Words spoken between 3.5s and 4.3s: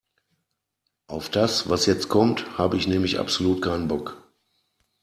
keinen Bock.